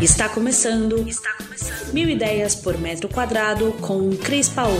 [0.00, 0.96] Está começando.
[1.08, 1.92] Está começando.
[1.92, 4.76] Mil ideias por metro quadrado com Cris Paola.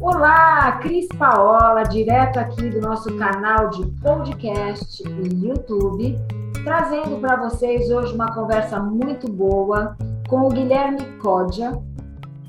[0.00, 6.18] Olá, Cris Paola, direto aqui do nosso canal de podcast e YouTube,
[6.64, 9.96] trazendo para vocês hoje uma conversa muito boa
[10.28, 11.80] com o Guilherme Códia.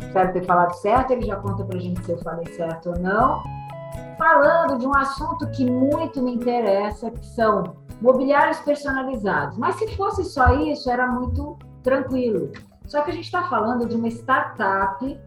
[0.02, 3.00] Espero ter falado certo, ele já conta para a gente se eu falei certo ou
[3.00, 3.43] não.
[4.18, 9.58] Falando de um assunto que muito me interessa, que são mobiliários personalizados.
[9.58, 12.52] Mas se fosse só isso, era muito tranquilo.
[12.85, 15.20] Só que a gente está falando de uma startup,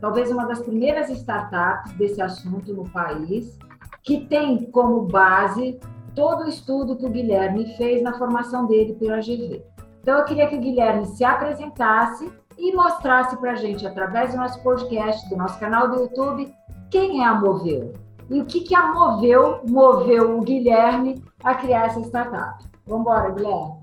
[0.00, 3.58] talvez uma das primeiras startups desse assunto no país,
[4.02, 5.78] que tem como base
[6.14, 9.62] todo o estudo que o Guilherme fez na formação dele pela GV.
[10.00, 14.38] Então, eu queria que o Guilherme se apresentasse e mostrasse para a gente, através do
[14.38, 16.52] nosso podcast, do nosso canal do YouTube,
[16.90, 17.92] quem é a Moveu
[18.30, 22.64] e o que, que a Moveu moveu o Guilherme a criar essa startup.
[22.86, 23.78] Vamos embora, Guilherme.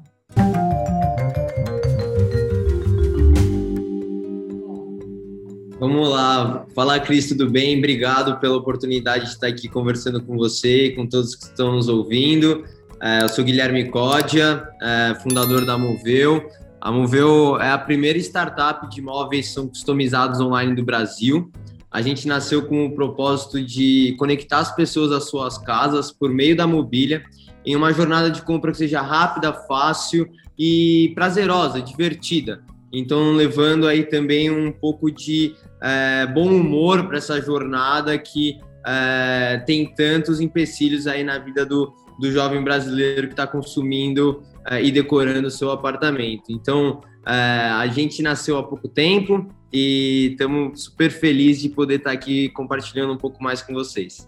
[5.80, 6.66] Vamos lá.
[6.74, 7.78] Fala, Cris, tudo bem?
[7.78, 11.90] Obrigado pela oportunidade de estar aqui conversando com você e com todos que estão nos
[11.90, 12.64] ouvindo.
[13.02, 16.50] É, eu sou Guilherme Códia, é, fundador da Moveu.
[16.80, 21.52] A Moveu é a primeira startup de móveis são customizados online do Brasil.
[21.96, 26.54] A gente nasceu com o propósito de conectar as pessoas às suas casas por meio
[26.54, 27.24] da mobília
[27.66, 30.28] em uma jornada de compra que seja rápida, fácil
[30.60, 32.62] e prazerosa, divertida.
[32.92, 39.64] Então, levando aí também um pouco de é, bom humor para essa jornada que é,
[39.66, 44.92] tem tantos empecilhos aí na vida do, do jovem brasileiro que está consumindo é, e
[44.92, 46.44] decorando o seu apartamento.
[46.50, 52.12] Então, é, a gente nasceu há pouco tempo e estamos super felizes de poder estar
[52.12, 54.26] tá aqui compartilhando um pouco mais com vocês.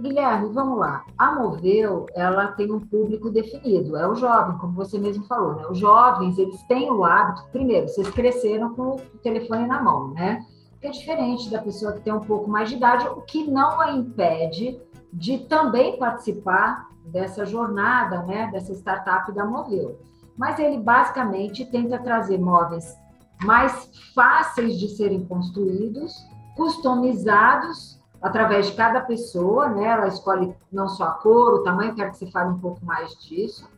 [0.00, 1.04] Guilherme, vamos lá.
[1.16, 5.66] A Moveu, ela tem um público definido, é o jovem, como você mesmo falou, né?
[5.70, 10.44] Os jovens, eles têm o hábito, primeiro, vocês cresceram com o telefone na mão, né?
[10.80, 13.80] Que é diferente da pessoa que tem um pouco mais de idade, o que não
[13.80, 14.76] a impede
[15.12, 20.00] de também participar dessa jornada, né, dessa startup da Moveu.
[20.36, 22.96] Mas ele basicamente tenta trazer móveis
[23.44, 26.14] mais fáceis de serem construídos,
[26.56, 29.84] customizados através de cada pessoa, né?
[29.84, 33.10] Ela escolhe não só a cor, o tamanho, quero que você fale um pouco mais
[33.20, 33.68] disso.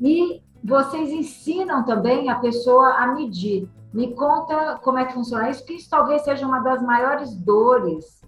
[0.00, 3.68] E vocês ensinam também a pessoa a medir.
[3.92, 8.22] Me conta como é que funciona isso, que isso talvez seja uma das maiores dores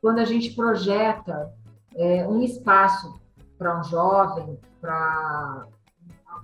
[0.00, 1.52] quando a gente projeta
[1.94, 3.20] é, um espaço
[3.56, 5.66] para um jovem, para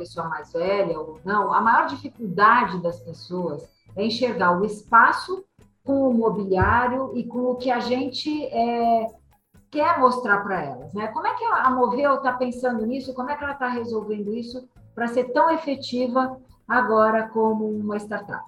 [0.01, 1.53] pessoa mais velha ou não.
[1.53, 5.45] A maior dificuldade das pessoas é enxergar o espaço
[5.85, 9.07] com o mobiliário e com o que a gente é,
[9.71, 10.95] quer mostrar para elas.
[10.95, 11.09] Né?
[11.09, 13.15] Como é que a Moveu está pensando nisso?
[13.15, 16.37] Como é que ela está resolvendo isso para ser tão efetiva
[16.67, 18.45] agora como uma startup?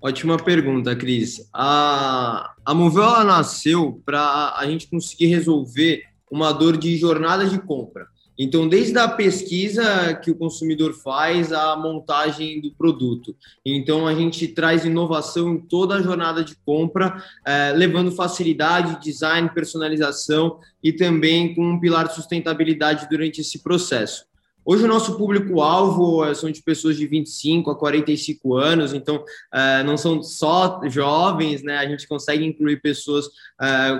[0.00, 1.48] Ótima pergunta, Cris.
[1.52, 8.06] A, a nasceu para a gente conseguir resolver uma dor de jornada de compra.
[8.38, 13.34] Então, desde a pesquisa que o consumidor faz, a montagem do produto.
[13.64, 19.48] Então, a gente traz inovação em toda a jornada de compra, eh, levando facilidade, design,
[19.54, 24.26] personalização e também com um pilar de sustentabilidade durante esse processo.
[24.68, 29.82] Hoje o nosso público-alvo eh, são de pessoas de 25 a 45 anos, então eh,
[29.82, 31.78] não são só jovens, né?
[31.78, 33.26] A gente consegue incluir pessoas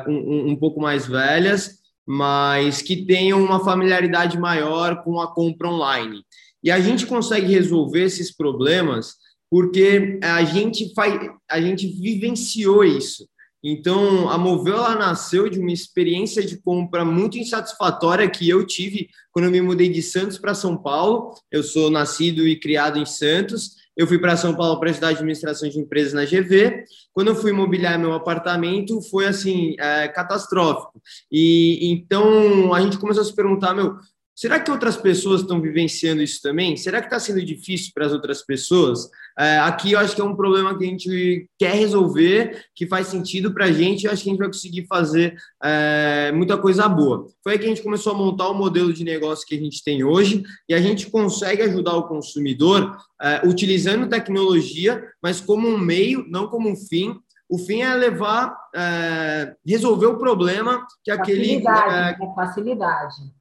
[0.06, 6.22] um pouco mais velhas mas que tenham uma familiaridade maior com a compra online.
[6.62, 9.14] E a gente consegue resolver esses problemas
[9.50, 13.26] porque a gente faz, a gente vivenciou isso.
[13.62, 19.46] Então, a Moveu nasceu de uma experiência de compra muito insatisfatória que eu tive quando
[19.46, 21.34] eu me mudei de Santos para São Paulo.
[21.50, 25.68] Eu sou nascido e criado em Santos eu fui para São Paulo para estudar administração
[25.68, 26.84] de empresas na GV.
[27.12, 31.00] Quando eu fui imobiliar meu apartamento, foi assim, é, catastrófico.
[31.32, 33.96] E então a gente começou a se perguntar, meu,
[34.36, 36.76] Será que outras pessoas estão vivenciando isso também?
[36.76, 39.08] Será que está sendo difícil para as outras pessoas?
[39.38, 43.06] É, aqui eu acho que é um problema que a gente quer resolver, que faz
[43.06, 45.34] sentido para a gente e acho que a gente vai conseguir fazer
[45.64, 47.26] é, muita coisa boa.
[47.42, 49.82] Foi aí que a gente começou a montar o modelo de negócio que a gente
[49.82, 55.78] tem hoje e a gente consegue ajudar o consumidor é, utilizando tecnologia, mas como um
[55.78, 57.18] meio, não como um fim,
[57.48, 61.66] o fim é levar, é, resolver o problema que facilidade, aquele.
[61.66, 62.34] É, né?
[62.34, 63.35] facilidade.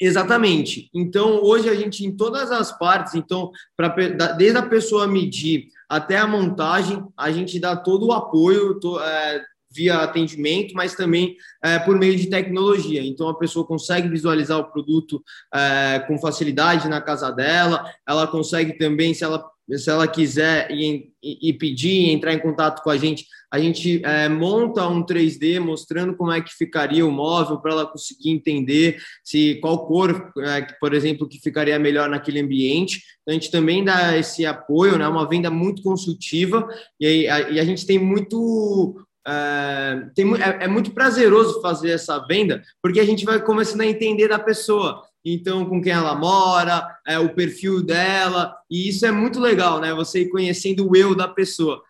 [0.00, 0.88] Exatamente.
[0.94, 3.88] Então, hoje a gente, em todas as partes, então, pra,
[4.36, 9.42] desde a pessoa medir até a montagem, a gente dá todo o apoio, to, é,
[9.70, 13.02] via atendimento, mas também é, por meio de tecnologia.
[13.04, 15.22] Então, a pessoa consegue visualizar o produto
[15.52, 19.44] é, com facilidade na casa dela, ela consegue também, se ela
[19.76, 24.28] se ela quiser e, e, pedir, entrar em contato com a gente, a gente é,
[24.28, 29.56] monta um 3D mostrando como é que ficaria o móvel para ela conseguir entender se
[29.56, 33.02] qual cor, é, por exemplo, que ficaria melhor naquele ambiente.
[33.22, 35.06] Então, a gente também dá esse apoio, né?
[35.06, 36.66] Uma venda muito consultiva
[36.98, 38.96] e, aí, a, e a gente tem muito
[39.28, 43.86] é, tem, é, é, muito prazeroso fazer essa venda, porque a gente vai começando a
[43.86, 49.10] entender da pessoa então com quem ela mora, é, o perfil dela, e isso é
[49.10, 49.94] muito legal, né?
[49.94, 51.82] Você ir conhecendo o eu da pessoa.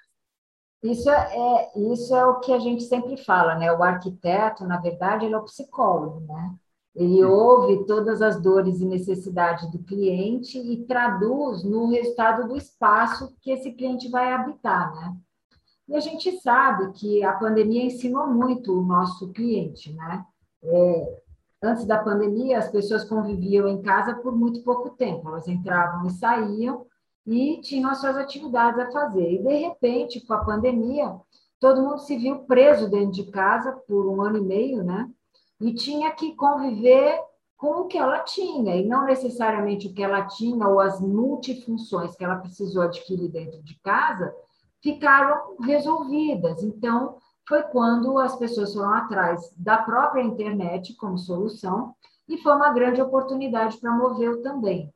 [0.82, 3.72] Isso é, é, isso é o que a gente sempre fala, né?
[3.72, 6.54] O arquiteto, na verdade, ele é o psicólogo, né?
[6.94, 13.34] Ele ouve todas as dores e necessidades do cliente e traduz no resultado do espaço
[13.40, 15.16] que esse cliente vai habitar, né?
[15.88, 20.24] E a gente sabe que a pandemia ensinou muito o nosso cliente, né?
[20.62, 21.22] É,
[21.62, 25.28] Antes da pandemia, as pessoas conviviam em casa por muito pouco tempo.
[25.28, 26.87] Elas entravam e saíam
[27.26, 29.32] e tinham as suas atividades a fazer.
[29.32, 31.14] E, de repente, com a pandemia,
[31.58, 35.10] todo mundo se viu preso dentro de casa por um ano e meio, né?
[35.60, 37.20] E tinha que conviver
[37.56, 42.14] com o que ela tinha, e não necessariamente o que ela tinha ou as multifunções
[42.14, 44.32] que ela precisou adquirir dentro de casa
[44.81, 46.62] ficaram resolvidas.
[46.62, 47.16] Então,
[47.48, 51.94] foi quando as pessoas foram atrás da própria internet como solução
[52.28, 54.92] e foi uma grande oportunidade para mover também.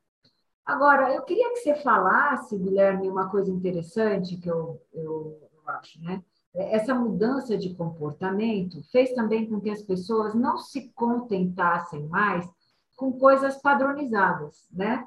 [0.64, 6.00] Agora, eu queria que você falasse, Guilherme, uma coisa interessante que eu, eu, eu acho,
[6.02, 6.22] né?
[6.54, 12.46] Essa mudança de comportamento fez também com que as pessoas não se contentassem mais
[12.94, 15.06] com coisas padronizadas, né?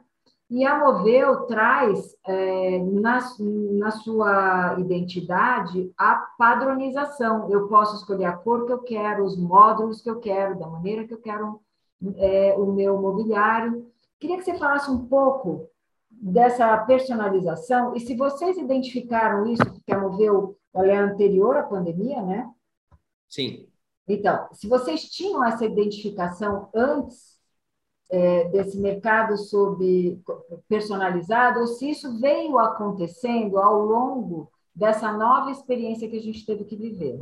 [0.50, 3.19] E a Moveu traz é, na,
[3.80, 7.50] na sua identidade a padronização.
[7.50, 11.07] Eu posso escolher a cor que eu quero, os módulos que eu quero, da maneira
[11.07, 11.59] que eu quero
[12.18, 13.92] é, o meu mobiliário.
[14.19, 15.68] Queria que você falasse um pouco
[16.12, 22.21] dessa personalização e se vocês identificaram isso, porque a Moveu ela é anterior à pandemia,
[22.21, 22.50] né?
[23.27, 23.68] Sim.
[24.07, 27.35] Então, se vocês tinham essa identificação antes
[28.10, 30.19] é, desse mercado sob
[30.68, 36.66] personalizado, ou se isso veio acontecendo ao longo dessa nova experiência que a gente teve
[36.66, 37.19] que viver.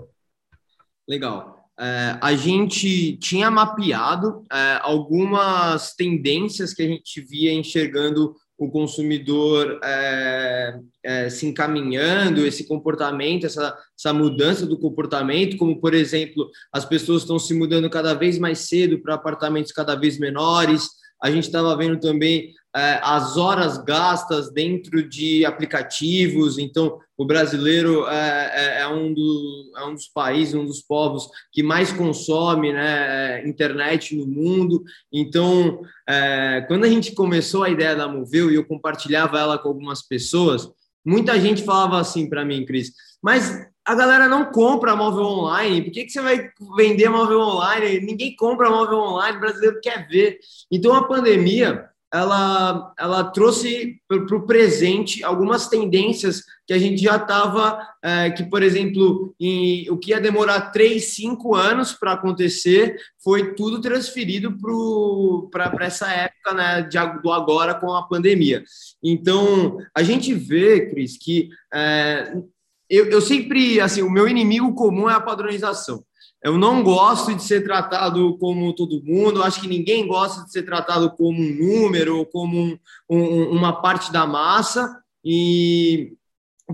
[1.07, 1.69] Legal.
[1.79, 9.79] É, a gente tinha mapeado é, algumas tendências que a gente via enxergando o consumidor
[9.83, 16.85] é, é, se encaminhando, esse comportamento, essa, essa mudança do comportamento, como, por exemplo, as
[16.85, 21.02] pessoas estão se mudando cada vez mais cedo para apartamentos cada vez menores.
[21.23, 26.57] A gente estava vendo também é, as horas gastas dentro de aplicativos.
[26.57, 31.29] Então, o brasileiro é, é, é, um, do, é um dos países, um dos povos
[31.51, 34.83] que mais consome né, internet no mundo.
[35.11, 39.69] Então, é, quando a gente começou a ideia da Moveu e eu compartilhava ela com
[39.69, 40.67] algumas pessoas,
[41.05, 42.91] muita gente falava assim para mim, Cris,
[43.21, 45.81] mas a galera não compra móvel online.
[45.81, 47.99] Por que, que você vai vender móvel online?
[47.99, 50.39] Ninguém compra móvel online, o brasileiro quer ver.
[50.71, 57.15] Então, a pandemia ela, ela trouxe para o presente algumas tendências que a gente já
[57.15, 62.95] estava, é, que, por exemplo, em, o que ia demorar três, cinco anos para acontecer,
[63.23, 64.55] foi tudo transferido
[65.51, 68.63] para essa época né, de, do agora com a pandemia.
[69.03, 72.31] Então, a gente vê, Cris, que é,
[72.93, 76.03] eu, eu sempre, assim, o meu inimigo comum é a padronização.
[76.43, 80.63] Eu não gosto de ser tratado como todo mundo, acho que ninguém gosta de ser
[80.63, 82.77] tratado como um número ou como um,
[83.09, 86.13] um, uma parte da massa, e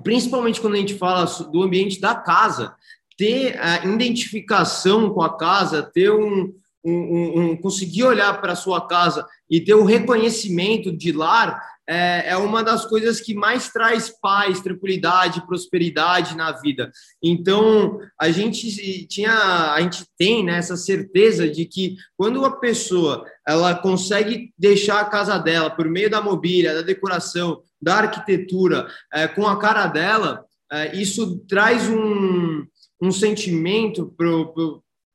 [0.03, 2.73] principalmente quando a gente fala do ambiente da casa,
[3.15, 8.87] ter a identificação com a casa, ter um, um, um conseguir olhar para a sua
[8.87, 14.13] casa e ter o reconhecimento de lar é, é uma das coisas que mais traz
[14.21, 16.91] paz, tranquilidade, prosperidade na vida.
[17.21, 23.25] Então, a gente tinha, a gente tem né, essa certeza de que quando a pessoa
[23.47, 29.27] ela consegue deixar a casa dela por meio da mobília, da decoração, da arquitetura, é,
[29.27, 32.67] com a cara dela, é, isso traz um,
[33.01, 34.13] um sentimento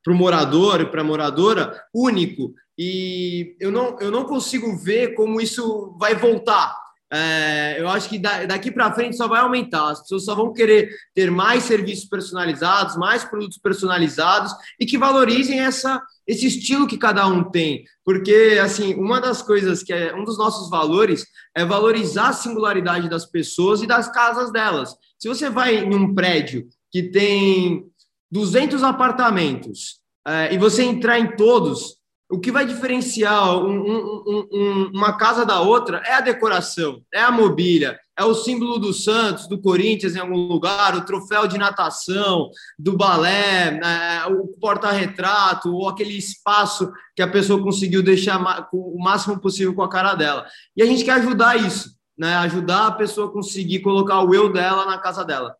[0.05, 5.15] para o morador e para a moradora único e eu não, eu não consigo ver
[5.15, 6.75] como isso vai voltar.
[7.11, 9.91] É, eu acho que daqui para frente só vai aumentar.
[9.91, 15.61] As pessoas só vão querer ter mais serviços personalizados, mais produtos personalizados e que valorizem
[15.61, 17.85] essa, esse estilo que cada um tem.
[18.03, 23.09] Porque, assim, uma das coisas que é um dos nossos valores é valorizar a singularidade
[23.09, 24.93] das pessoas e das casas delas.
[25.17, 27.85] Se você vai em um prédio que tem
[28.31, 31.97] 200 apartamentos é, e você entrar em todos,
[32.29, 37.21] o que vai diferenciar um, um, um, uma casa da outra é a decoração, é
[37.21, 41.59] a mobília, é o símbolo do Santos, do Corinthians em algum lugar, o troféu de
[41.59, 48.41] natação, do balé, é, o porta-retrato, ou aquele espaço que a pessoa conseguiu deixar
[48.73, 50.47] o máximo possível com a cara dela.
[50.75, 52.35] E a gente quer ajudar isso, né?
[52.37, 55.55] ajudar a pessoa a conseguir colocar o eu dela na casa dela.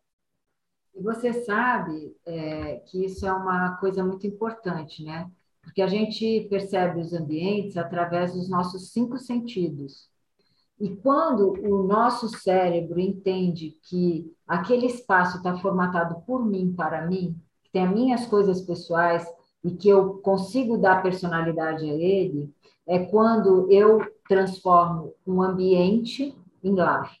[0.96, 5.30] E você sabe é, que isso é uma coisa muito importante, né?
[5.62, 10.08] Porque a gente percebe os ambientes através dos nossos cinco sentidos.
[10.80, 17.38] E quando o nosso cérebro entende que aquele espaço está formatado por mim, para mim,
[17.62, 19.26] que tem as minhas coisas pessoais
[19.62, 22.50] e que eu consigo dar personalidade a ele,
[22.86, 27.14] é quando eu transformo um ambiente em lar.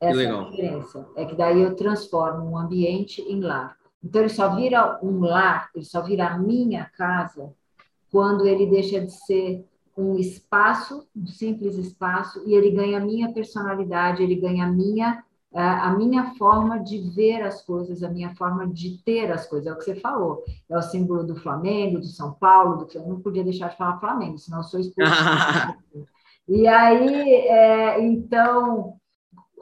[0.00, 1.08] Essa é a diferença.
[1.14, 3.76] É que daí eu transformo um ambiente em lar.
[4.02, 7.52] Então, ele só vira um lar, ele só vira a minha casa
[8.10, 9.64] quando ele deixa de ser
[9.96, 15.22] um espaço, um simples espaço, e ele ganha a minha personalidade, ele ganha a minha,
[15.52, 19.66] a minha forma de ver as coisas, a minha forma de ter as coisas.
[19.66, 20.42] É o que você falou.
[20.68, 22.90] É o símbolo do Flamengo, do São Paulo, do...
[22.94, 25.12] eu não podia deixar de falar Flamengo, senão eu sou expulso.
[26.48, 28.99] e aí, é, então,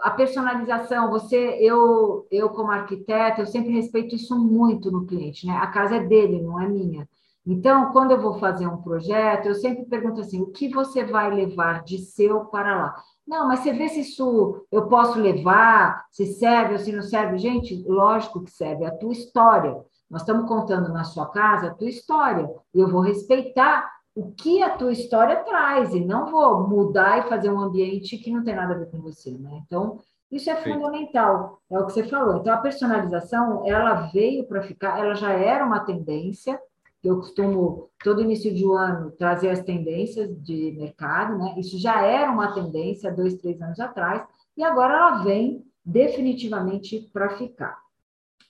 [0.00, 5.57] a personalização, você, eu, eu como arquiteta, eu sempre respeito isso muito no cliente, né?
[5.57, 7.09] A casa é dele, não é minha.
[7.47, 11.35] Então, quando eu vou fazer um projeto, eu sempre pergunto assim: o que você vai
[11.35, 13.02] levar de seu para lá?
[13.26, 17.38] Não, mas você vê se isso eu posso levar, se serve ou se não serve.
[17.38, 19.83] Gente, lógico que serve, é a tua história.
[20.11, 22.49] Nós estamos contando na sua casa a tua história.
[22.75, 27.50] Eu vou respeitar o que a tua história traz e não vou mudar e fazer
[27.50, 29.62] um ambiente que não tem nada a ver com você, né?
[29.64, 32.38] Então, isso é fundamental, é o que você falou.
[32.38, 36.60] Então, a personalização, ela veio para ficar, ela já era uma tendência,
[37.02, 41.54] eu costumo, todo início de ano, trazer as tendências de mercado, né?
[41.56, 44.25] Isso já era uma tendência dois, três anos atrás,
[44.56, 47.78] e agora ela vem definitivamente para ficar.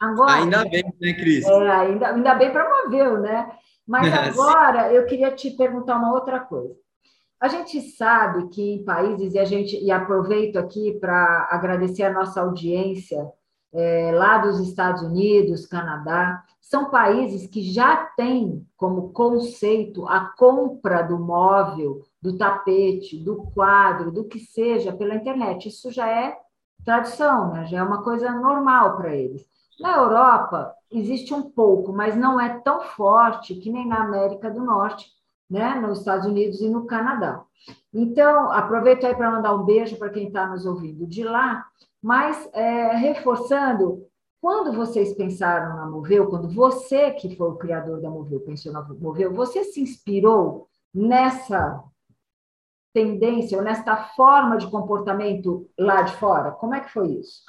[0.01, 1.45] Agora, ainda bem, né, Cris?
[1.45, 3.51] É, ainda, ainda bem para mover, né?
[3.89, 6.77] Mas agora eu queria te perguntar uma outra coisa.
[7.41, 12.13] A gente sabe que em países, e a gente e aproveito aqui para agradecer a
[12.13, 13.33] nossa audiência
[13.73, 21.03] é, lá dos Estados Unidos, Canadá, são países que já têm como conceito a compra
[21.03, 25.69] do móvel, do tapete, do quadro, do que seja pela internet.
[25.69, 26.37] Isso já é
[26.85, 27.67] tradição, né?
[27.67, 29.47] já é uma coisa normal para eles.
[29.81, 34.65] Na Europa, existe um pouco, mas não é tão forte que nem na América do
[34.65, 35.07] Norte,
[35.49, 35.75] né?
[35.77, 37.43] nos Estados Unidos e no Canadá.
[37.93, 41.67] Então, aproveito aí para mandar um beijo para quem está nos ouvindo de lá,
[42.03, 44.05] mas é, reforçando,
[44.41, 48.83] quando vocês pensaram na Moveu, quando você, que foi o criador da Moveu, pensou na
[48.83, 51.83] Moveu, você se inspirou nessa
[52.93, 56.53] tendência ou nesta forma de comportamento lá de fora?
[56.53, 57.43] Como é que foi isso?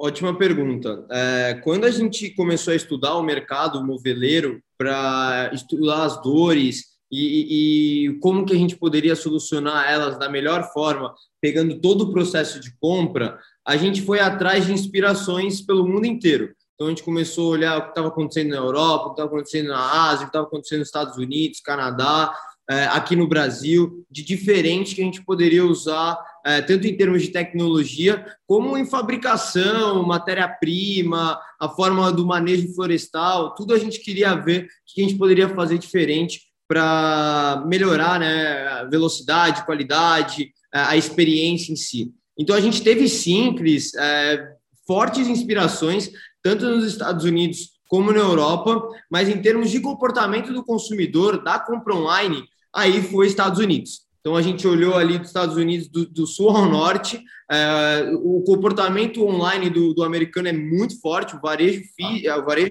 [0.00, 1.04] Ótima pergunta.
[1.10, 8.06] É, quando a gente começou a estudar o mercado moveleiro para estudar as dores e,
[8.06, 12.60] e, como que a gente poderia solucionar elas da melhor forma, pegando todo o processo
[12.60, 16.54] de compra, a gente foi atrás de inspirações pelo mundo inteiro.
[16.74, 19.28] Então a gente começou a olhar o que estava acontecendo na Europa, o que estava
[19.30, 22.32] acontecendo na Ásia, o que estava acontecendo nos Estados Unidos, Canadá,
[22.68, 27.28] aqui no Brasil, de diferente que a gente poderia usar, é, tanto em termos de
[27.28, 34.64] tecnologia, como em fabricação, matéria-prima, a forma do manejo florestal, tudo a gente queria ver
[34.64, 41.72] o que a gente poderia fazer diferente para melhorar né, a velocidade, qualidade, a experiência
[41.72, 42.12] em si.
[42.38, 44.52] Então, a gente teve sim, Cris, é,
[44.86, 46.10] fortes inspirações,
[46.42, 51.58] tanto nos Estados Unidos como na Europa, mas em termos de comportamento do consumidor, da
[51.58, 52.44] compra online,
[52.74, 54.08] aí foi Estados Unidos.
[54.20, 58.42] Então a gente olhou ali dos Estados Unidos do, do sul ao norte, é, o
[58.42, 62.70] comportamento online do, do, americano é muito forte, o varejo, fi, é, o varejo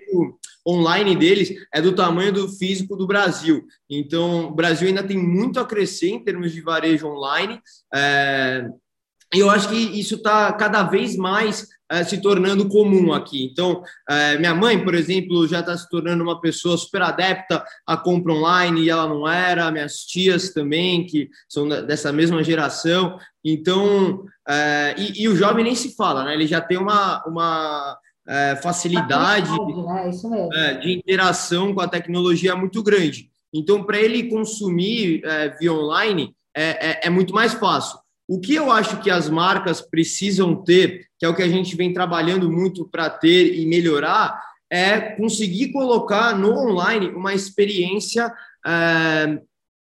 [0.68, 3.66] online deles é do tamanho do físico do Brasil.
[3.89, 7.60] Então o Brasil ainda tem muito a crescer em termos de varejo online.
[7.92, 8.68] É,
[9.34, 13.46] e eu acho que isso está cada vez mais é, se tornando comum aqui.
[13.46, 17.96] Então, é, minha mãe, por exemplo, já está se tornando uma pessoa super adepta à
[17.96, 23.18] compra online e ela não era, minhas tias também, que são dessa mesma geração.
[23.44, 26.34] Então, é, e, e, o jovem nem se fala, né?
[26.34, 27.98] Ele já tem uma, uma
[28.62, 30.74] facilidade né?
[30.74, 33.30] de interação com a tecnologia muito grande.
[33.54, 35.22] Então, para ele consumir
[35.58, 37.98] via online, é, é, é muito mais fácil.
[38.28, 41.76] O que eu acho que as marcas precisam ter, que é o que a gente
[41.76, 48.34] vem trabalhando muito para ter e melhorar, é conseguir colocar no online uma experiência
[48.66, 49.40] é,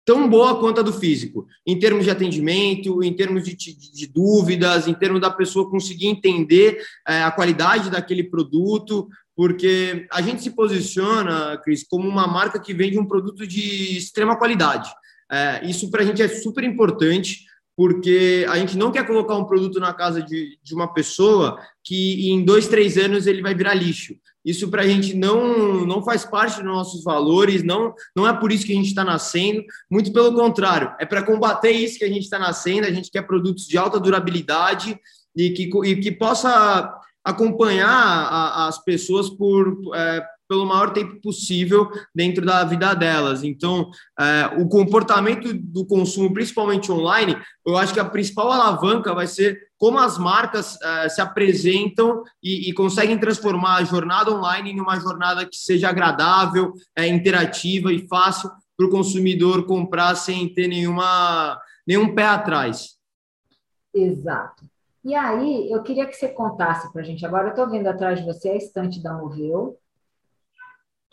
[0.05, 4.87] tão boa quanto a do físico, em termos de atendimento, em termos de, de, dúvidas,
[4.87, 10.51] em termos da pessoa conseguir entender é, a qualidade daquele produto, porque a gente se
[10.51, 14.89] posiciona, Cris, como uma marca que vende um produto de extrema qualidade.
[15.29, 17.45] É, isso para a gente é super importante,
[17.77, 22.31] porque a gente não quer colocar um produto na casa de, de uma pessoa que
[22.31, 24.15] em dois, três anos ele vai virar lixo.
[24.43, 28.51] Isso para a gente não, não faz parte dos nossos valores, não, não é por
[28.51, 32.09] isso que a gente está nascendo, muito pelo contrário, é para combater isso que a
[32.09, 32.87] gente está nascendo.
[32.87, 34.99] A gente quer produtos de alta durabilidade
[35.35, 36.91] e que, e que possa
[37.23, 39.77] acompanhar a, as pessoas por.
[39.93, 43.43] É, pelo maior tempo possível dentro da vida delas.
[43.43, 43.89] Então,
[44.19, 49.67] é, o comportamento do consumo, principalmente online, eu acho que a principal alavanca vai ser
[49.77, 54.99] como as marcas é, se apresentam e, e, conseguem transformar a jornada online em uma
[54.99, 61.59] jornada que seja agradável, é, interativa e fácil para o consumidor comprar sem ter nenhuma,
[61.85, 62.97] nenhum pé atrás.
[63.93, 64.65] Exato.
[65.03, 67.25] E aí, eu queria que você contasse para a gente.
[67.25, 69.77] Agora, eu estou vendo atrás de você a estante da Moveu,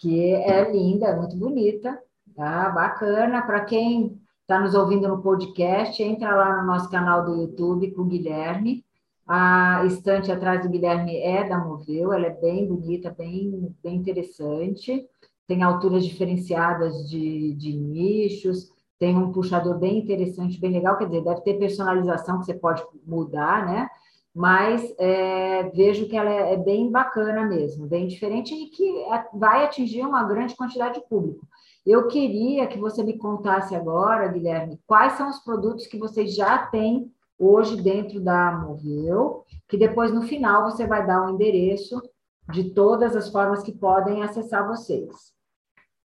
[0.04, 1.98] que é linda, é muito bonita,
[2.36, 2.68] tá?
[2.68, 3.40] Bacana.
[3.40, 8.02] Para quem está nos ouvindo no podcast, entra lá no nosso canal do YouTube com
[8.02, 8.84] o Guilherme.
[9.26, 15.08] A estante atrás do Guilherme é da Moveu, ela é bem bonita, bem, bem interessante.
[15.46, 21.24] Tem alturas diferenciadas de, de nichos, tem um puxador bem interessante, bem legal, quer dizer,
[21.24, 23.88] deve ter personalização que você pode mudar, né?
[24.34, 29.64] Mas é, vejo que ela é, é, bem bacana mesmo, bem diferente e que vai
[29.64, 31.46] atingir uma grande quantidade de público.
[31.86, 36.58] Eu queria que você me contasse agora, Guilherme, quais são os produtos que vocês já
[36.66, 42.02] têm hoje dentro da Moveu, que depois no final você vai dar o um endereço
[42.50, 45.32] de todas as formas que podem acessar vocês.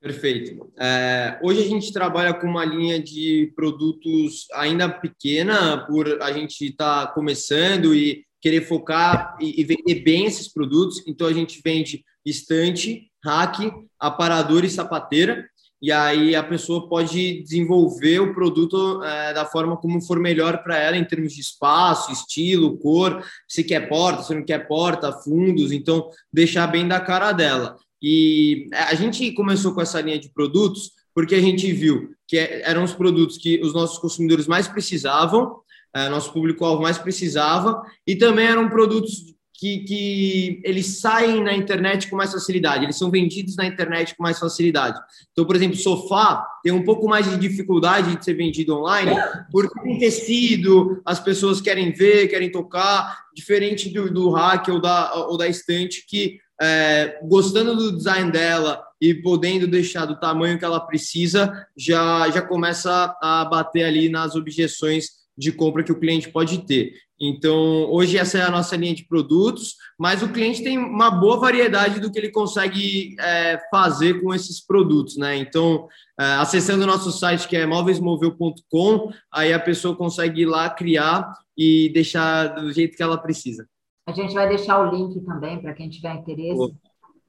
[0.02, 0.72] Perfeito.
[0.80, 6.68] É, hoje a gente trabalha com uma linha de produtos ainda pequena, por a gente
[6.68, 11.04] estar tá começando e querer focar e, e, vender bem esses produtos.
[11.06, 15.46] Então a gente vende estante, rack, aparador e sapateira.
[15.82, 20.78] E aí a pessoa pode desenvolver o produto é, da forma como for melhor para
[20.78, 25.74] ela em termos de espaço, estilo, cor, se quer porta, se não quer porta, fundos.
[25.74, 27.78] Então deixar bem da cara dela.
[28.02, 32.84] E a gente começou com essa linha de produtos porque a gente viu que eram
[32.84, 35.58] os produtos que os nossos consumidores mais precisavam,
[35.94, 42.10] é, nosso público-alvo mais precisava, e também eram produtos que, que eles saem na internet
[42.10, 44.98] com mais facilidade, eles são vendidos na internet com mais facilidade.
[45.34, 49.12] Então, por exemplo, sofá tem um pouco mais de dificuldade de ser vendido online,
[49.52, 55.14] porque tem tecido, as pessoas querem ver, querem tocar, diferente do, do hack ou da,
[55.14, 60.66] ou da estante, que é, gostando do design dela e podendo deixar do tamanho que
[60.66, 66.30] ela precisa, já, já começa a bater ali nas objeções de compra que o cliente
[66.30, 66.94] pode ter.
[67.20, 71.38] Então, hoje essa é a nossa linha de produtos, mas o cliente tem uma boa
[71.38, 75.38] variedade do que ele consegue é, fazer com esses produtos, né?
[75.38, 75.88] Então,
[76.20, 81.34] é, acessando o nosso site que é móveismoveu.com, aí a pessoa consegue ir lá criar
[81.58, 83.68] e deixar do jeito que ela precisa.
[84.10, 86.76] A gente vai deixar o link também para quem tiver interesse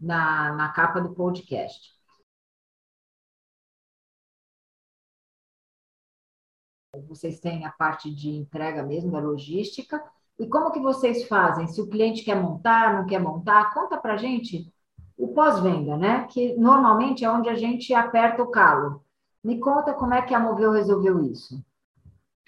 [0.00, 1.90] na, na capa do podcast.
[7.06, 10.02] Vocês têm a parte de entrega mesmo, da logística.
[10.38, 11.66] E como que vocês fazem?
[11.66, 14.72] Se o cliente quer montar, não quer montar, conta para a gente
[15.18, 16.26] o pós-venda, né?
[16.28, 19.04] Que normalmente é onde a gente aperta o calo.
[19.44, 21.62] Me conta como é que a Moveu resolveu isso.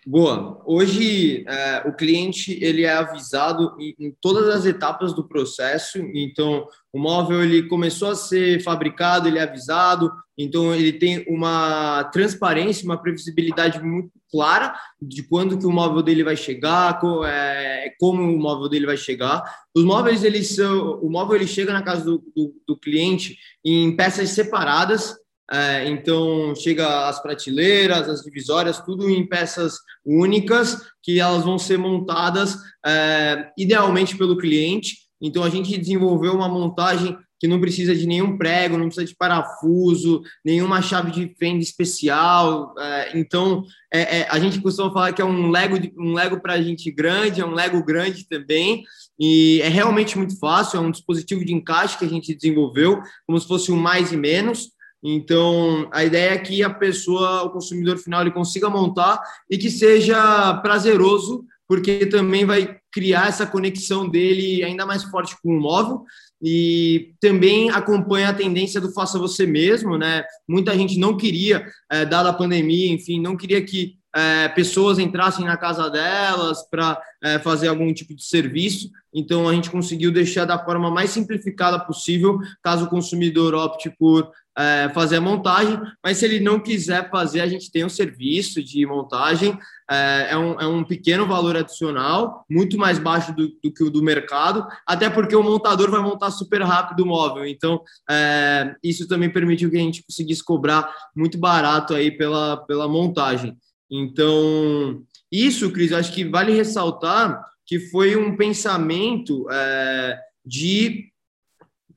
[0.04, 0.60] Boa.
[0.66, 5.98] Hoje é, o cliente ele é avisado em, em, todas as etapas do processo.
[6.12, 10.10] Então o móvel ele começou a ser fabricado, ele é avisado.
[10.36, 16.24] Então ele tem uma transparência, uma previsibilidade muito clara de quando que o móvel dele
[16.24, 19.44] vai chegar, como, é, como o móvel dele vai chegar.
[19.72, 23.94] Os móveis eles são, o móvel ele chega na casa do, do, do cliente em
[23.94, 25.21] peças separadas
[25.52, 31.76] é, então, chega as prateleiras, as divisórias, tudo em peças únicas, que elas vão ser
[31.76, 34.96] montadas é, idealmente pelo cliente.
[35.20, 39.16] Então, a gente desenvolveu uma montagem que não precisa de nenhum prego, não precisa de
[39.16, 42.72] parafuso, nenhuma chave de fenda especial.
[42.78, 46.62] É, então, é, é, a gente costuma falar que é um Lego, um Lego para
[46.62, 48.84] gente grande, é um Lego grande também,
[49.18, 53.38] e é realmente muito fácil, é um dispositivo de encaixe que a gente desenvolveu, como
[53.38, 54.68] se fosse um mais e menos,
[55.02, 59.68] Então, a ideia é que a pessoa, o consumidor final, ele consiga montar e que
[59.68, 66.04] seja prazeroso, porque também vai criar essa conexão dele ainda mais forte com o móvel
[66.40, 70.24] e também acompanha a tendência do faça você mesmo, né?
[70.46, 75.44] Muita gente não queria, é, dada a pandemia, enfim, não queria que é, pessoas entrassem
[75.46, 78.90] na casa delas para é, fazer algum tipo de serviço.
[79.14, 84.30] Então, a gente conseguiu deixar da forma mais simplificada possível, caso o consumidor opte por
[84.56, 88.62] é, fazer a montagem, mas se ele não quiser fazer, a gente tem um serviço
[88.62, 89.58] de montagem,
[89.90, 93.90] é, é, um, é um pequeno valor adicional, muito mais baixo do, do, que o
[93.90, 99.08] do mercado, até porque o montador vai montar super rápido o móvel, então é, isso
[99.08, 103.56] também permitiu que a gente conseguisse cobrar muito barato aí pela, pela montagem.
[103.90, 111.11] Então, isso, Cris, acho que vale ressaltar que foi um pensamento é, de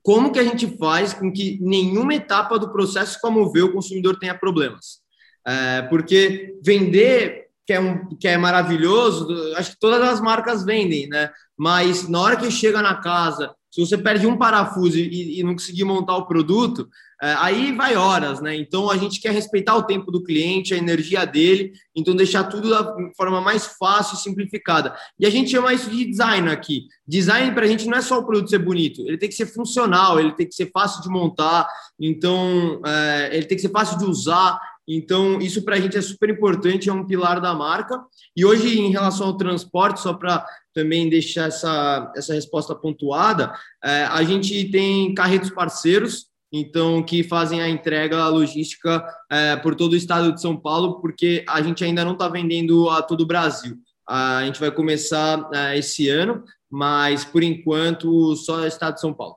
[0.06, 4.16] como que a gente faz com que nenhuma etapa do processo como ver o consumidor
[4.20, 5.00] tenha problemas.
[5.44, 11.08] É, porque vender, que é, um, que é maravilhoso, acho que todas as marcas vendem,
[11.08, 11.32] né?
[11.58, 15.54] Mas na hora que chega na casa, se você perde um parafuso e, e não
[15.54, 16.88] conseguir montar o produto,
[17.20, 18.54] aí vai horas, né?
[18.54, 22.68] Então a gente quer respeitar o tempo do cliente, a energia dele, então deixar tudo
[22.68, 24.94] da forma mais fácil e simplificada.
[25.18, 26.86] E a gente chama isso de design aqui.
[27.06, 29.46] Design para a gente não é só o produto ser bonito, ele tem que ser
[29.46, 31.66] funcional, ele tem que ser fácil de montar,
[31.98, 34.60] então é, ele tem que ser fácil de usar.
[34.88, 38.00] Então, isso para a gente é super importante, é um pilar da marca.
[38.36, 43.52] E hoje, em relação ao transporte, só para também deixar essa, essa resposta pontuada,
[43.82, 46.26] é, a gente tem carretos parceiros,
[46.60, 51.44] então que fazem a entrega logística é, por todo o estado de São Paulo, porque
[51.48, 53.76] a gente ainda não está vendendo a todo o Brasil.
[54.08, 59.12] A gente vai começar é, esse ano, mas por enquanto só o estado de São
[59.12, 59.36] Paulo.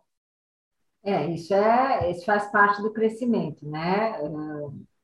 [1.03, 4.19] É, isso é, isso faz parte do crescimento, né?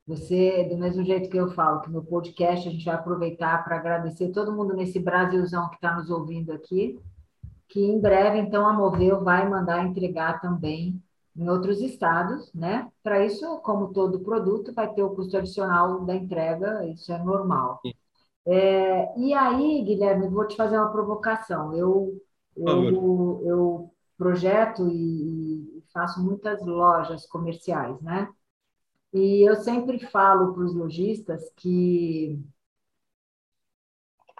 [0.06, 3.76] Você, do mesmo jeito que eu falo que no podcast a gente vai aproveitar para
[3.76, 7.00] agradecer todo mundo nesse Brasilzão que está nos ouvindo aqui,
[7.68, 11.02] que em breve, então, a Moveu vai mandar entregar também
[11.36, 12.90] em outros estados, né?
[13.02, 17.84] Para isso, como todo produto, vai ter o custo adicional da entrega, isso é normal.
[18.46, 21.74] É, e aí, Guilherme, vou te fazer uma provocação.
[21.76, 22.20] Eu,
[22.56, 28.28] eu, eu projeto e, e faço muitas lojas comerciais, né?
[29.12, 32.38] E eu sempre falo para os lojistas que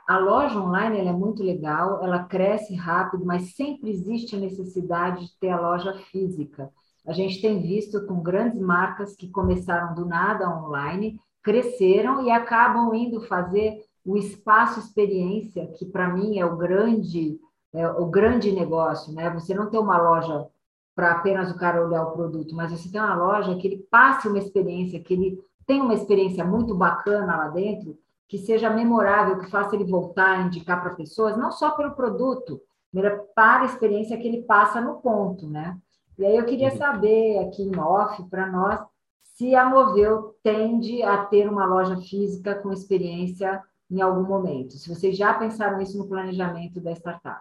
[0.09, 5.38] a loja online é muito legal, ela cresce rápido, mas sempre existe a necessidade de
[5.38, 6.72] ter a loja física.
[7.06, 12.92] A gente tem visto com grandes marcas que começaram do nada online, cresceram e acabam
[12.94, 17.38] indo fazer o espaço experiência, que para mim é o grande
[17.72, 19.28] é o grande negócio, né?
[19.30, 20.46] Você não tem uma loja
[20.94, 24.28] para apenas o cara olhar o produto, mas você tem uma loja que ele passe
[24.28, 29.50] uma experiência, que ele tem uma experiência muito bacana lá dentro, que seja memorável, que
[29.50, 32.60] faça ele voltar, indicar para pessoas, não só pelo produto,
[32.92, 35.76] mas para a experiência que ele passa no ponto, né?
[36.18, 36.79] E aí eu queria uhum.
[36.79, 38.81] saber aqui em off para nós
[39.22, 44.74] se a Moveu tende a ter uma loja física com experiência em algum momento.
[44.74, 47.40] Se vocês já pensaram isso no planejamento da startup.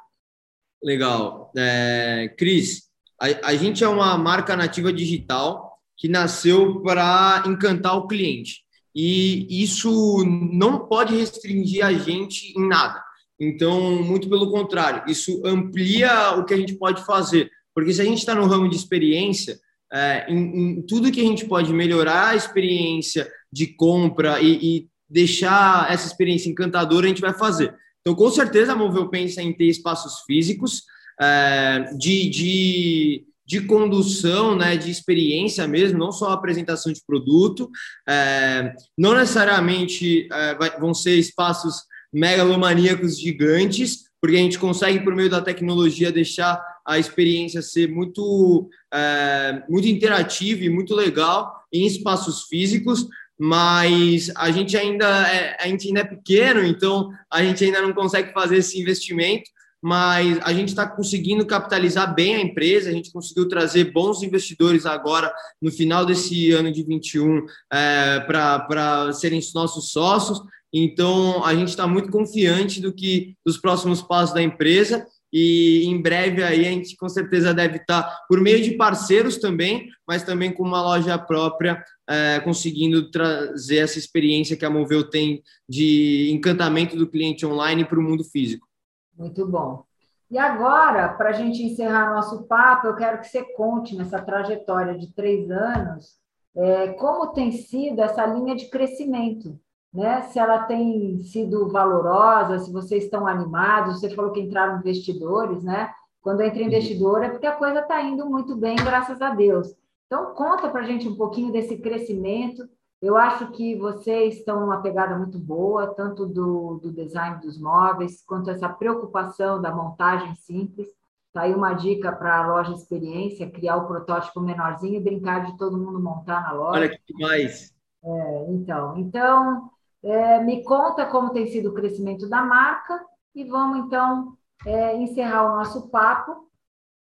[0.83, 1.51] Legal.
[1.55, 8.07] É, Cris, a, a gente é uma marca nativa digital que nasceu para encantar o
[8.07, 8.65] cliente.
[8.93, 13.03] E isso não pode restringir a gente em nada.
[13.39, 17.49] Então, muito pelo contrário, isso amplia o que a gente pode fazer.
[17.75, 19.59] Porque se a gente está no ramo de experiência,
[19.93, 24.87] é, em, em, tudo que a gente pode melhorar a experiência de compra e, e,
[25.07, 27.75] deixar essa experiência encantadora, a gente vai fazer.
[28.01, 30.81] Então, com certeza, a Moveu pensa em ter espaços físicos
[31.21, 37.69] é, de, de, de, condução, né, de experiência mesmo, não só apresentação de produto.
[38.09, 45.13] É, não necessariamente é, vai, vão ser espaços megalomaníacos gigantes, porque a gente consegue, por
[45.15, 51.85] meio da tecnologia, deixar a experiência ser muito, é, muito interativa e muito legal em
[51.85, 57.63] espaços físicos, mas a gente ainda é, a gente ainda é pequeno, então a gente
[57.63, 59.49] ainda não consegue fazer esse investimento,
[59.81, 64.85] mas a gente está conseguindo capitalizar bem a empresa, a gente conseguiu trazer bons investidores
[64.85, 70.41] agora no final desse ano de 21 é, para serem nossos sócios,
[70.73, 75.05] então a gente está muito confiante do que dos próximos passos da empresa
[75.37, 79.89] e em breve aí a gente com certeza deve estar por meio de parceiros também,
[80.07, 85.43] mas também com uma loja própria, é, conseguindo trazer essa experiência que a Moveu tem
[85.67, 88.65] de encantamento do cliente online para o mundo físico.
[89.13, 89.83] Muito bom.
[90.31, 94.97] E agora, para a gente encerrar nosso papo, eu quero que você conte nessa trajetória
[94.97, 96.15] de três anos
[96.55, 99.59] é, como tem sido essa linha de crescimento,
[99.95, 100.21] né?
[100.23, 105.91] Se ela tem sido valorosa, se vocês estão animados, você falou que entraram investidores, né?
[106.21, 106.67] Quando entra uhum.
[106.67, 109.73] investidor é porque a coisa está indo muito bem, graças a Deus.
[110.05, 112.67] Então, conta para a gente um pouquinho desse crescimento.
[113.01, 118.23] Eu acho que vocês estão numa pegada muito boa, tanto do, do design dos móveis,
[118.25, 120.87] quanto essa preocupação da montagem simples.
[121.27, 125.57] Está aí uma dica para a loja experiência, criar o protótipo menorzinho e brincar de
[125.57, 126.79] todo mundo montar na loja.
[126.79, 127.73] Olha que demais.
[128.03, 129.69] É, então, então
[130.05, 135.51] é, me conta como tem sido o crescimento da marca e vamos então é, encerrar
[135.51, 136.45] o nosso papo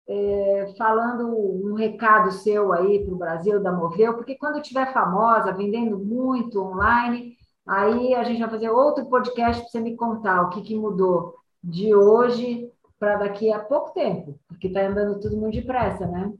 [0.08, 5.54] é, falando um recado seu aí para o Brasil da Moveu, porque quando estiver famosa,
[5.54, 7.36] vendendo muito online,
[7.68, 11.36] aí a gente vai fazer outro podcast para você me contar o que, que mudou
[11.62, 16.34] de hoje para daqui a pouco tempo, porque está andando tudo muito depressa, né?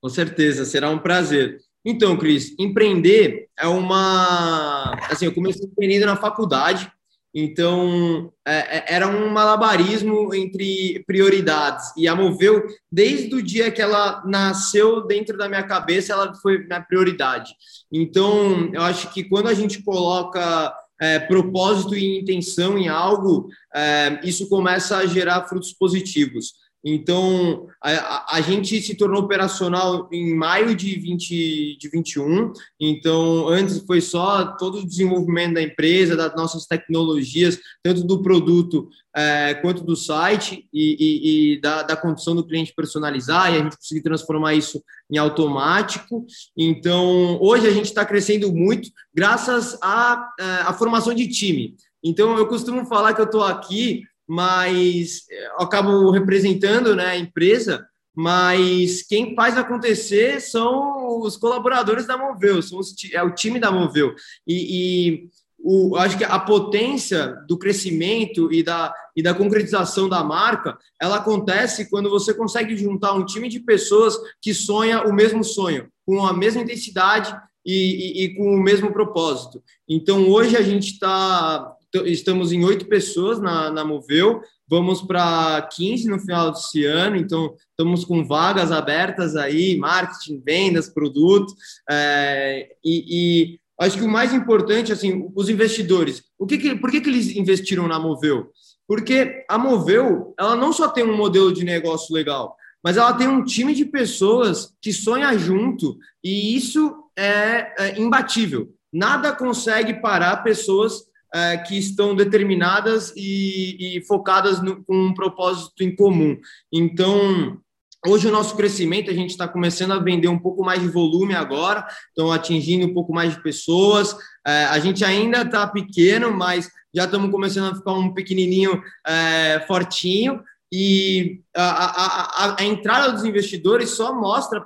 [0.00, 1.58] Com certeza, será um prazer.
[1.84, 4.94] Então, Cris, empreender é uma.
[5.10, 6.90] Assim, eu comecei empreendendo na faculdade,
[7.34, 11.92] então, é, é, era um malabarismo entre prioridades.
[11.96, 16.58] E a Moveu, desde o dia que ela nasceu dentro da minha cabeça, ela foi
[16.58, 17.54] minha prioridade.
[17.92, 24.20] Então, eu acho que quando a gente coloca é, propósito e intenção em algo, é,
[24.24, 26.54] isso começa a gerar frutos positivos.
[26.84, 32.52] Então, a, a, gente se tornou operacional em maio de, 20, de 21.
[32.80, 38.88] Então, antes foi só todo o desenvolvimento da empresa, das nossas tecnologias, tanto do produto
[39.14, 43.62] é, quanto do site e, e, e da, da, condição do cliente personalizar, e a
[43.64, 46.24] gente conseguir transformar isso em automático.
[46.56, 50.30] Então, hoje a gente está crescendo muito graças à,
[50.64, 51.74] à formação de time.
[52.04, 57.86] Então, eu costumo falar que eu estou aqui mas eu acabo representando né, a empresa,
[58.14, 63.70] mas quem faz acontecer são os colaboradores da Moveu, são os, é o time da
[63.70, 64.14] Moveu.
[64.46, 70.22] E, e o, acho que a potência do crescimento e da, e da concretização da
[70.22, 75.42] marca, ela acontece quando você consegue juntar um time de pessoas que sonha o mesmo
[75.42, 79.62] sonho, com a mesma intensidade e, e, e com o mesmo propósito.
[79.88, 81.74] Então, hoje a gente está
[82.04, 87.54] estamos em oito pessoas na, na Moveu, vamos para 15 no final desse ano, então
[87.70, 91.54] estamos com vagas abertas aí, marketing, vendas, produto,
[91.88, 96.90] é, e, e, acho que o mais importante, assim, os investidores, o que, que por
[96.90, 98.50] que, que eles investiram na Moveu?
[98.86, 103.26] Porque a Moveu, ela não só tem um modelo de negócio legal, mas ela tem
[103.26, 108.72] um time de pessoas que sonha junto, e isso é, é imbatível.
[108.92, 115.82] Nada consegue parar pessoas é, que estão determinadas e, e focadas no, com um propósito
[115.82, 116.36] em comum.
[116.72, 117.60] Então,
[118.06, 121.34] Hoje o nosso crescimento, a gente está começando a vender um pouco mais de volume
[121.34, 124.16] agora, estão atingindo um pouco mais de pessoas.
[124.46, 129.64] É, a gente ainda está pequeno, mas já estamos começando a ficar um pequenininho é,
[129.66, 130.40] fortinho.
[130.72, 134.64] E a, a, a, a, entrada dos investidores só mostra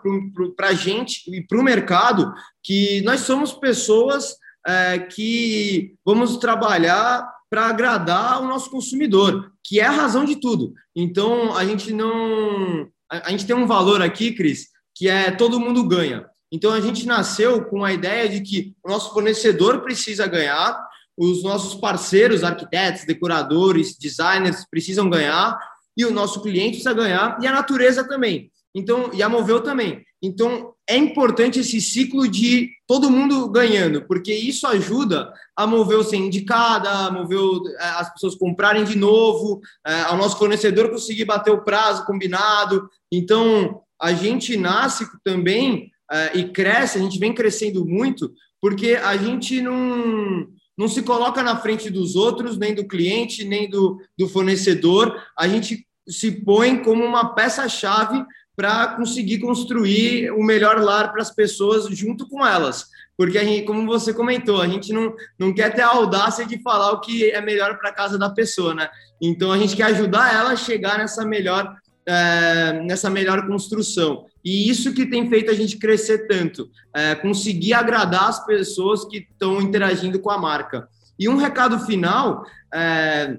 [0.54, 7.28] para a gente e para o mercado que nós somos pessoas é, que vamos trabalhar
[7.50, 10.72] para agradar o nosso consumidor, que é a razão de tudo.
[10.94, 12.88] Então, a gente não.
[13.10, 16.26] A, a gente tem um valor aqui, Cris, que é todo mundo ganha.
[16.50, 20.78] Então, a gente nasceu com a ideia de que o nosso fornecedor precisa ganhar,
[21.16, 25.58] os nossos parceiros, arquitetos, decoradores, designers precisam ganhar,
[25.96, 28.51] e o nosso cliente precisa ganhar, e a natureza também.
[28.74, 30.04] Então, e a Moveu também.
[30.22, 36.04] Então, é importante esse ciclo de todo mundo ganhando, porque isso ajuda a mover o
[36.04, 37.38] ser indicada, a mover
[37.78, 42.88] é, as pessoas comprarem de novo, é, ao nosso fornecedor conseguir bater o prazo combinado.
[43.10, 49.16] Então, a gente nasce também é, e cresce, a gente vem crescendo muito, porque a
[49.16, 50.46] gente não,
[50.78, 55.48] não se coloca na frente dos outros, nem do cliente, nem do, do fornecedor, a
[55.48, 58.24] gente se põe como uma peça-chave
[58.56, 62.86] para conseguir construir o melhor lar para as pessoas junto com elas.
[63.16, 66.60] Porque, a gente, como você comentou, a gente não, não quer ter a audácia de
[66.62, 68.88] falar o que é melhor para a casa da pessoa, né?
[69.20, 74.26] Então, a gente quer ajudar ela a chegar nessa melhor, é, nessa melhor construção.
[74.44, 79.18] E isso que tem feito a gente crescer tanto, é, conseguir agradar as pessoas que
[79.18, 80.88] estão interagindo com a marca.
[81.18, 83.36] E um recado final, é,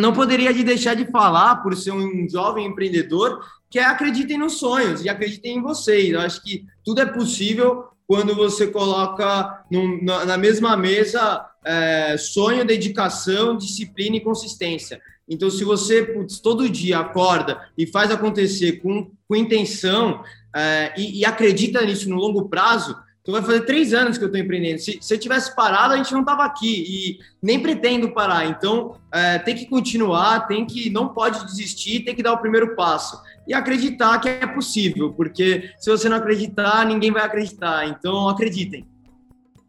[0.00, 3.40] não poderia deixar de falar, por ser um jovem empreendedor,
[3.72, 6.10] que é acreditem nos sonhos e acreditem em vocês.
[6.10, 12.14] Eu acho que tudo é possível quando você coloca num, na, na, mesma mesa é,
[12.18, 15.00] sonho, dedicação, disciplina e consistência.
[15.26, 20.22] Então, se você putz, todo dia acorda e faz acontecer com, com intenção
[20.54, 24.26] é, e, e acredita nisso no longo prazo, Então vai fazer três anos que eu
[24.26, 24.80] estou empreendendo.
[24.80, 28.46] Se, se eu tivesse parado, a gente não estava aqui e nem pretendo parar.
[28.46, 32.74] Então é, tem que continuar, tem que não pode desistir, tem que dar o primeiro
[32.74, 37.86] passo e acreditar que é possível, porque se você não acreditar, ninguém vai acreditar.
[37.86, 38.84] Então acreditem.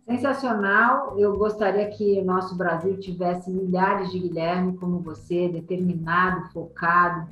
[0.09, 1.17] Sensacional.
[1.19, 7.29] Eu gostaria que o nosso Brasil tivesse milhares de Guilherme como você, determinado, focado,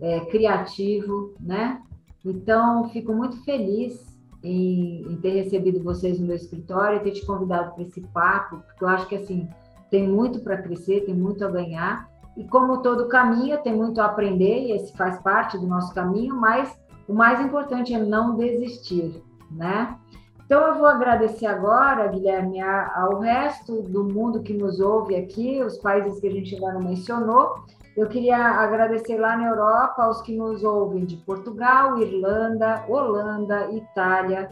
[0.00, 1.80] é, criativo, né?
[2.24, 4.11] Então, fico muito feliz
[4.42, 8.84] em, em, ter recebido vocês no meu escritório ter te convidado para esse papo, porque
[8.84, 9.48] eu acho que assim
[9.90, 12.08] tem muito para crescer, tem muito a ganhar.
[12.36, 16.34] E como todo caminho, tem muito a aprender, e esse faz parte do nosso caminho,
[16.34, 16.74] mas
[17.06, 19.98] o mais importante é não desistir, né?
[20.44, 25.78] Então, eu vou agradecer agora, Guilherme, ao resto do mundo que nos ouve aqui, os
[25.78, 27.54] países que a gente ainda não mencionou.
[27.94, 34.50] Eu queria agradecer lá na Europa aos que nos ouvem de Portugal, Irlanda, Holanda, Itália,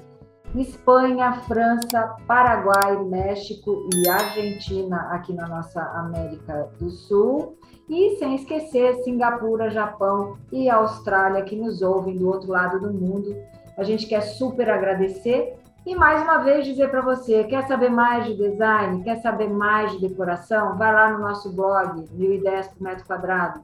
[0.55, 7.57] Espanha, França, Paraguai, México e Argentina, aqui na nossa América do Sul.
[7.88, 13.35] E sem esquecer Singapura, Japão e Austrália, que nos ouvem do outro lado do mundo.
[13.76, 18.26] A gente quer super agradecer e mais uma vez dizer para você, quer saber mais
[18.26, 20.76] de design, quer saber mais de decoração?
[20.76, 23.60] Vai lá no nosso blog, Mil Ideias por Metro Quadrado,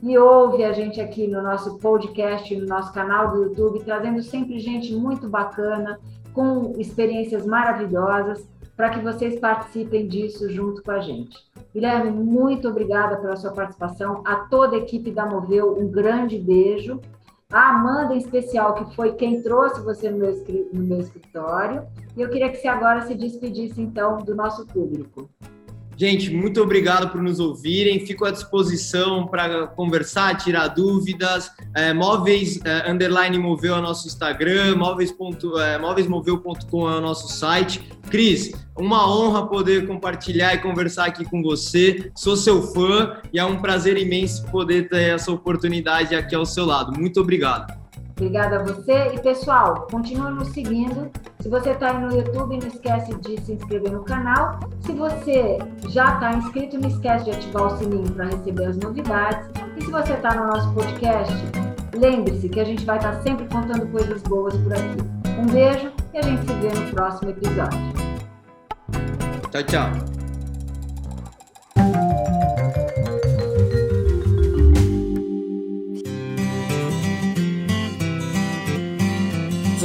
[0.00, 4.58] e ouve a gente aqui no nosso podcast, no nosso canal do YouTube, trazendo sempre
[4.60, 5.98] gente muito bacana,
[6.32, 11.36] com experiências maravilhosas, para que vocês participem disso junto com a gente.
[11.74, 14.22] Guilherme, muito obrigada pela sua participação.
[14.24, 17.00] A toda a equipe da Moveu, um grande beijo
[17.50, 21.86] a Amanda em especial, que foi quem trouxe você no meu, no meu escritório.
[22.14, 25.30] E eu queria que você agora se despedisse, então, do nosso público.
[25.98, 28.06] Gente, muito obrigado por nos ouvirem.
[28.06, 31.50] Fico à disposição para conversar, tirar dúvidas.
[31.74, 37.00] É, móveis é, underline moveu é o nosso Instagram, móveis ponto, é, móveismoveu.com é o
[37.00, 37.82] nosso site.
[38.08, 42.12] Cris, uma honra poder compartilhar e conversar aqui com você.
[42.14, 46.64] Sou seu fã e é um prazer imenso poder ter essa oportunidade aqui ao seu
[46.64, 46.96] lado.
[46.96, 47.77] Muito obrigado.
[48.18, 49.14] Obrigada a você.
[49.14, 51.08] E pessoal, continue nos seguindo.
[51.40, 54.58] Se você está aí no YouTube, não esquece de se inscrever no canal.
[54.80, 55.56] Se você
[55.88, 59.48] já está inscrito, não esquece de ativar o sininho para receber as novidades.
[59.76, 61.32] E se você está no nosso podcast,
[61.94, 64.96] lembre-se que a gente vai estar tá sempre contando coisas boas por aqui.
[65.40, 67.78] Um beijo e a gente se vê no próximo episódio.
[69.52, 70.17] Tchau, tchau.